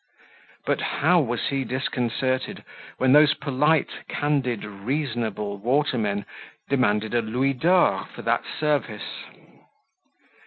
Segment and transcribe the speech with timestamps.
[0.65, 2.63] But how was he disconcerted,
[2.97, 6.25] when those polite, candid, reasonable watermen
[6.69, 9.21] demanded a louis d'or for that service!